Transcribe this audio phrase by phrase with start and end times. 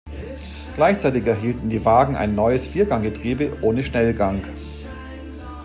[0.77, 4.43] Gleichzeitig erhielten die Wagen ein neues Vierganggetriebe ohne Schnellgang.